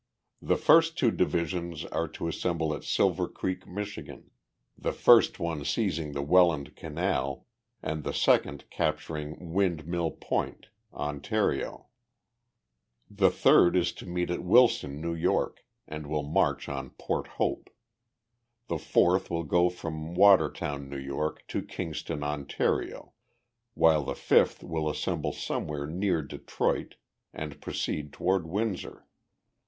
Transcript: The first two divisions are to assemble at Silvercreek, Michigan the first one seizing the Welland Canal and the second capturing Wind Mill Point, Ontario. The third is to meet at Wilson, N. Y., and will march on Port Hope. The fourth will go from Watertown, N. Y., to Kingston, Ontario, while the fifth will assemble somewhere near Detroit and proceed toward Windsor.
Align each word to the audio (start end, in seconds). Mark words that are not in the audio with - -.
The 0.41 0.57
first 0.57 0.97
two 0.97 1.11
divisions 1.11 1.85
are 1.85 2.07
to 2.07 2.27
assemble 2.27 2.73
at 2.73 2.81
Silvercreek, 2.81 3.67
Michigan 3.67 4.31
the 4.75 4.93
first 4.93 5.37
one 5.39 5.63
seizing 5.63 6.13
the 6.13 6.23
Welland 6.23 6.75
Canal 6.75 7.45
and 7.83 8.03
the 8.03 8.11
second 8.11 8.67
capturing 8.71 9.53
Wind 9.53 9.85
Mill 9.85 10.09
Point, 10.09 10.69
Ontario. 10.91 11.85
The 13.11 13.29
third 13.29 13.75
is 13.75 13.91
to 13.91 14.07
meet 14.07 14.31
at 14.31 14.43
Wilson, 14.43 15.05
N. 15.05 15.21
Y., 15.21 15.45
and 15.87 16.07
will 16.07 16.23
march 16.23 16.67
on 16.67 16.89
Port 16.97 17.27
Hope. 17.37 17.69
The 18.69 18.79
fourth 18.79 19.29
will 19.29 19.43
go 19.43 19.69
from 19.69 20.15
Watertown, 20.15 20.91
N. 20.91 21.15
Y., 21.15 21.29
to 21.49 21.61
Kingston, 21.61 22.23
Ontario, 22.23 23.13
while 23.75 24.01
the 24.03 24.15
fifth 24.15 24.63
will 24.63 24.89
assemble 24.89 25.31
somewhere 25.31 25.85
near 25.85 26.23
Detroit 26.23 26.95
and 27.31 27.61
proceed 27.61 28.11
toward 28.11 28.47
Windsor. 28.47 29.05